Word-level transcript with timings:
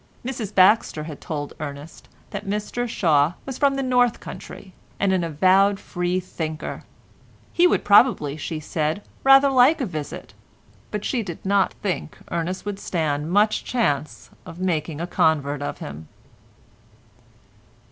Mrs 0.25 0.55
Baxter 0.55 1.03
had 1.03 1.21
told 1.21 1.53
Ernest 1.59 2.09
that 2.31 2.47
Mr 2.47 2.89
Shaw 2.89 3.33
was 3.45 3.59
from 3.59 3.75
the 3.75 3.83
North 3.83 4.19
Country, 4.19 4.73
and 4.99 5.13
an 5.13 5.23
avowed 5.23 5.79
freethinker; 5.79 6.83
he 7.53 7.67
would 7.67 7.83
probably, 7.83 8.35
she 8.35 8.59
said, 8.59 9.03
rather 9.23 9.51
like 9.51 9.79
a 9.79 9.85
visit, 9.85 10.33
but 10.89 11.05
she 11.05 11.21
did 11.21 11.45
not 11.45 11.73
think 11.83 12.17
Ernest 12.31 12.65
would 12.65 12.79
stand 12.79 13.29
much 13.29 13.63
chance 13.63 14.31
of 14.43 14.57
making 14.59 14.99
a 14.99 15.05
convert 15.05 15.61
of 15.61 15.77
him. 15.77 16.07